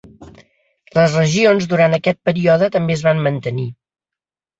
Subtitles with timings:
[0.99, 3.67] Les regions durant aquest període també es van mantenir.